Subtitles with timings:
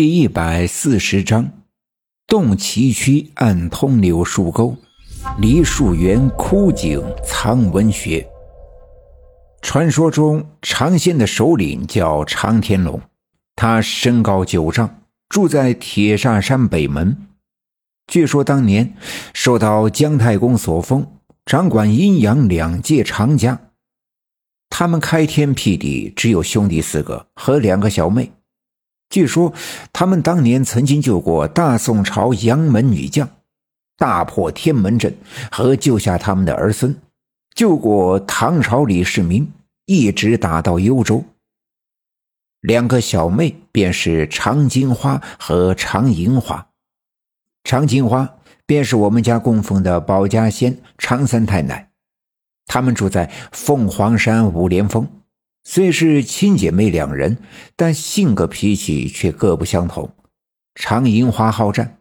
[0.00, 1.50] 第一百四十章：
[2.26, 4.74] 洞崎区暗通柳树沟，
[5.38, 8.26] 梨树园枯井藏文学。
[9.60, 12.98] 传说中，长仙的首领叫长天龙，
[13.54, 17.14] 他身高九丈，住在铁砂山北门。
[18.06, 18.94] 据说当年
[19.34, 21.06] 受到姜太公所封，
[21.44, 23.60] 掌管阴阳两界长家。
[24.70, 28.32] 他们开天辟地，只有兄弟四个和两个小妹。
[29.10, 29.52] 据说
[29.92, 33.28] 他们当年曾经救过大宋朝杨门女将，
[33.98, 35.14] 大破天门阵
[35.50, 36.96] 和救下他们的儿孙，
[37.54, 39.52] 救过唐朝李世民，
[39.86, 41.24] 一直打到幽州。
[42.60, 46.68] 两个小妹便是常金花和常银花，
[47.64, 51.90] 常金花便是我们家供奉的保家仙常三太奶，
[52.66, 55.19] 他们住在凤凰山五莲峰。
[55.62, 57.36] 虽是亲姐妹两人，
[57.76, 60.10] 但性格脾气却各不相同。
[60.74, 61.98] 常银花好战，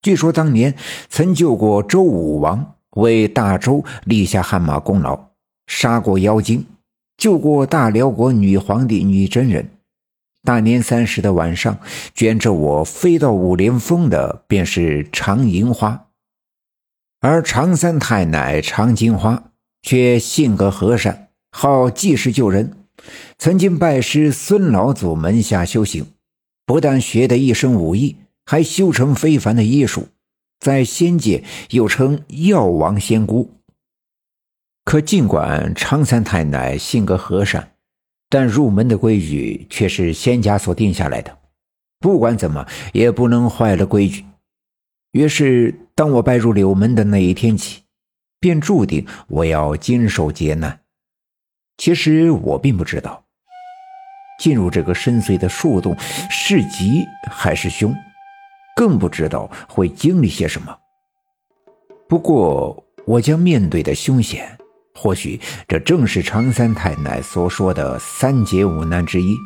[0.00, 0.74] 据说当年
[1.08, 5.30] 曾救过周武王，为大周立下汗马功劳，
[5.66, 6.64] 杀过妖精，
[7.16, 9.70] 救过大辽国女皇帝女真人。
[10.42, 11.78] 大年三十的晚上，
[12.14, 16.08] 卷着我飞到五莲峰的便是常银花，
[17.20, 19.50] 而常三太奶常金花
[19.82, 22.81] 却性格和善，好济世救人。
[23.38, 26.06] 曾经拜师孙老祖门下修行，
[26.64, 30.08] 不但学得一身武艺，还修成非凡的医术，
[30.60, 33.50] 在仙界又称药王仙姑。
[34.84, 37.72] 可尽管常三太奶性格和善，
[38.28, 41.38] 但入门的规矩却是仙家所定下来的，
[42.00, 44.24] 不管怎么也不能坏了规矩。
[45.12, 47.82] 于是，当我拜入柳门的那一天起，
[48.40, 50.81] 便注定我要经受劫难。
[51.82, 53.24] 其实我并不知道。
[54.38, 55.96] 进入这个深邃的树洞
[56.30, 57.92] 是吉还是凶，
[58.76, 60.72] 更不知道会经历些什么。
[62.08, 64.56] 不过，我将面对的凶险，
[64.94, 69.36] 或许这正是常三太奶所说的三劫五难之一。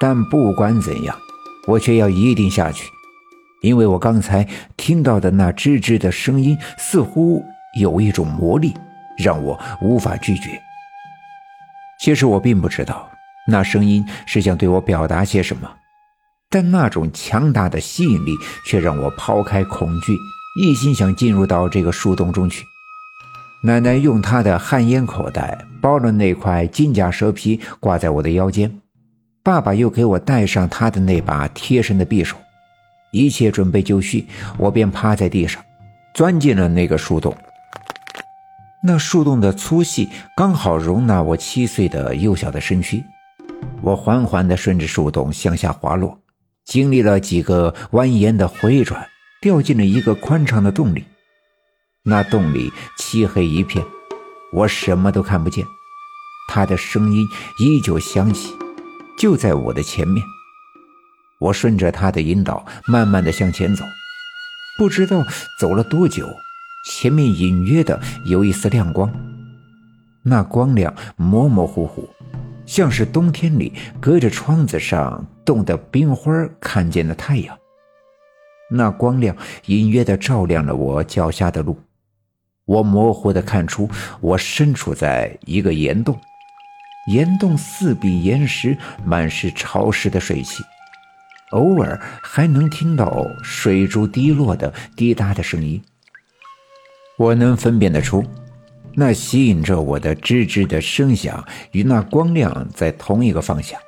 [0.00, 1.16] 但不管怎样，
[1.68, 2.90] 我却要一定下去，
[3.62, 4.44] 因为我刚才
[4.76, 7.40] 听到的那吱吱的声音，似乎
[7.80, 8.74] 有一种魔力，
[9.16, 10.60] 让我无法拒绝。
[12.06, 13.10] 其实我并不知道。
[13.48, 15.68] 那声音是想对我表达些什么，
[16.48, 18.30] 但那种强大的吸引力
[18.64, 20.16] 却让我抛开恐惧，
[20.62, 22.64] 一心想进入到这个树洞中去。
[23.64, 28.72] 奶奶用她的旱烟口袋包了那块金甲蛇皮，挂在我的腰间。
[29.42, 32.36] 爸爸又给我带上他的那把贴身的匕首。
[33.10, 34.28] 一切准备就绪，
[34.58, 35.60] 我便趴在地上，
[36.14, 37.36] 钻进了那个树洞。
[38.88, 43.02] 那树洞的粗细刚好容纳我七岁的幼小的身躯。
[43.82, 46.16] 我缓缓地顺着树洞向下滑落，
[46.64, 49.04] 经历了几个蜿蜒的回转，
[49.42, 51.04] 掉进了一个宽敞的洞里。
[52.04, 53.84] 那洞里漆黑一片，
[54.52, 55.64] 我什么都看不见。
[56.48, 57.26] 他的声音
[57.58, 58.54] 依旧响起，
[59.18, 60.24] 就在我的前面。
[61.40, 63.84] 我顺着他的引导，慢慢地向前走。
[64.78, 65.24] 不知道
[65.58, 66.28] 走了多久，
[66.88, 69.12] 前面隐约的有一丝亮光，
[70.22, 72.08] 那光亮模模糊糊。
[72.64, 77.58] 像是冬天里隔着窗子上冻的冰花看见了太阳，
[78.70, 79.36] 那光亮
[79.66, 81.76] 隐约的照亮了我脚下的路。
[82.64, 83.88] 我模糊的看出
[84.20, 86.16] 我身处在一个岩洞，
[87.12, 90.62] 岩洞四壁岩石满是潮湿的水汽，
[91.50, 95.82] 偶尔还能听到水珠滴落的滴答的声音。
[97.18, 98.24] 我能分辨得出。
[98.98, 103.78] 那吸引着我的吱吱的声响与那光亮在同一个方向，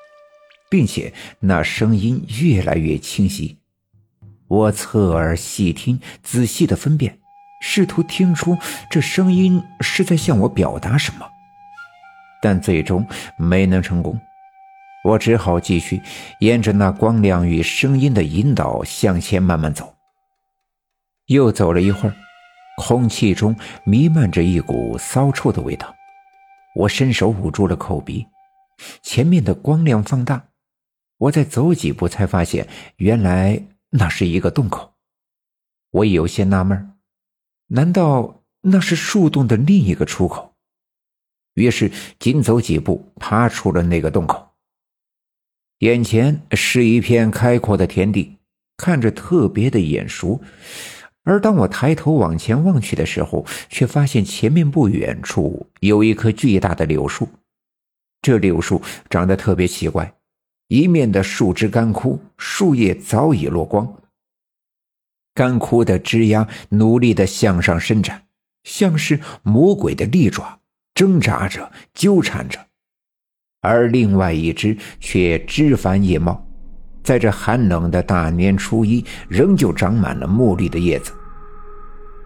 [0.68, 3.56] 并且那声音越来越清晰。
[4.48, 7.18] 我侧耳细听，仔细的分辨，
[7.62, 8.58] 试图听出
[8.90, 11.26] 这声音是在向我表达什么，
[12.42, 13.06] 但最终
[13.38, 14.20] 没能成功。
[15.04, 16.02] 我只好继续
[16.40, 19.94] 沿着那光亮与声音的引导向前慢慢走。
[21.28, 22.14] 又走了一会儿。
[22.78, 23.54] 空气中
[23.84, 25.92] 弥漫着一股骚臭的味道，
[26.76, 28.25] 我伸手捂住了口鼻。
[29.02, 30.50] 前面的光亮放大，
[31.19, 33.60] 我再走几步才发现，原来
[33.90, 34.94] 那是一个洞口。
[35.90, 36.92] 我有些纳闷，
[37.66, 40.54] 难道那是树洞的另一个出口？
[41.54, 41.90] 于是
[42.20, 44.50] 紧走几步，爬出了那个洞口。
[45.81, 48.36] 眼前是一片开阔的田地，
[48.76, 50.40] 看着特别的眼熟。
[51.28, 57.28] 而当我抬头往前望去的时候，却发现前面不远处有一棵巨大的柳树。
[58.22, 58.80] 这柳树
[59.10, 60.10] 长得特别奇怪，
[60.69, 63.94] 一面的树枝干枯，树叶早已落光。
[65.34, 68.22] 干枯的枝丫努力的向上伸展，
[68.64, 70.58] 像是魔鬼的利爪，
[70.94, 72.58] 挣扎着，纠缠着。
[73.60, 76.42] 而另外一只却枝繁叶茂，
[77.04, 81.12] 在这寒冷的大年初一，仍旧长满了墨绿的叶子。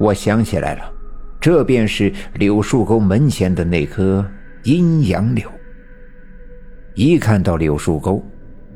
[0.03, 0.93] 我想起来了，
[1.41, 4.27] 这便是柳树沟门前的那棵
[4.65, 5.49] 阴阳柳。
[6.95, 8.21] 一看到柳树沟，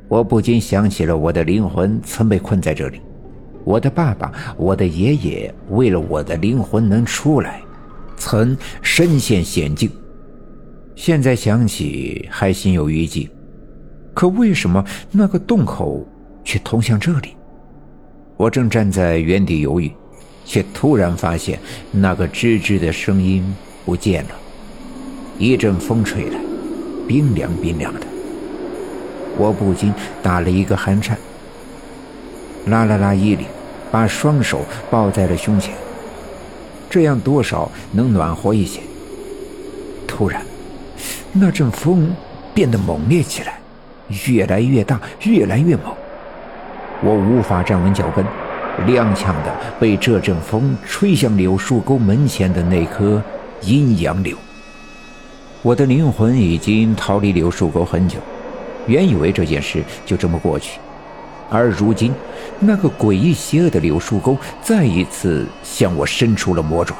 [0.07, 3.01] 我不禁想起了我的灵魂曾被困在这里，
[3.65, 7.61] 我的爸爸、我的爷爷为了我的灵魂能出来，
[8.17, 9.91] 曾身陷险境。
[10.95, 13.29] 现在想起还心有余悸，
[14.15, 16.07] 可为什么那个洞口
[16.45, 17.31] 却通向这里？
[18.37, 19.91] 我正站在原地犹豫，
[20.47, 21.59] 却突然发现
[21.91, 23.55] 那个吱吱的声音
[23.85, 24.31] 不见了。
[25.39, 26.39] 一阵风吹来，
[27.07, 28.01] 冰凉冰凉的，
[29.37, 31.19] 我不禁打了一个寒颤，
[32.67, 33.47] 拉了拉衣领，
[33.91, 35.75] 把双手抱在了胸前，
[36.89, 38.81] 这样多少能暖和一些。
[40.07, 40.41] 突然。
[41.39, 42.11] 那阵风
[42.55, 43.61] 变得猛烈起来，
[44.27, 45.95] 越来越大，越来越猛。
[47.03, 48.25] 我无法站稳脚跟，
[48.85, 53.23] 踉跄的被这阵风吹向柳树沟门前的那棵
[53.63, 54.37] 阴阳柳。
[55.63, 58.19] 我的灵魂已经逃离柳树沟很久，
[58.87, 60.79] 原以为这件事就这么过去，
[61.51, 62.13] 而如今，
[62.61, 66.95] 那个诡异邪恶的柳树沟再一次向我伸出了魔爪。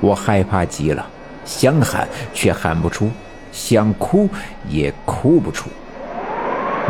[0.00, 1.06] 我害怕极了。
[1.44, 3.10] 想喊却喊不出，
[3.50, 4.30] 想哭
[4.68, 5.68] 也哭不出。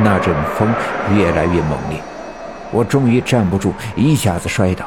[0.04, 0.68] 那阵风
[1.16, 1.98] 越来越猛烈，
[2.72, 4.86] 我终于站不住，一下子摔倒。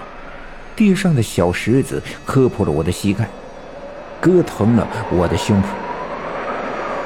[0.76, 3.26] 地上的小石子磕破了我的膝盖，
[4.20, 5.66] 割疼了我的胸脯。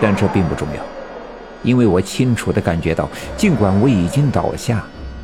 [0.01, 0.81] 但这并不重要，
[1.61, 4.83] 因为我清楚地感觉到，尽管我已经倒下，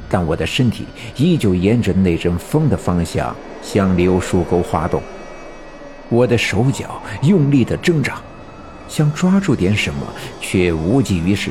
[0.10, 0.86] 但我的身体
[1.16, 5.02] 依旧沿着那阵风的方向向柳树沟滑动。
[6.10, 8.22] 我的手脚用力的挣扎，
[8.88, 10.06] 想抓住点什么，
[10.40, 11.50] 却无济于事。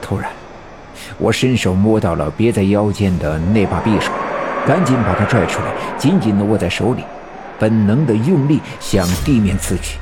[0.00, 0.28] 突然，
[1.18, 4.10] 我伸手摸到了别在腰间的那把匕首，
[4.66, 7.02] 赶紧把它拽出来，紧紧的握在手里，
[7.58, 9.98] 本能的用力向地面刺去。